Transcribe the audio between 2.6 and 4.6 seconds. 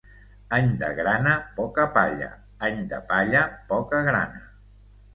any de palla, poca grana.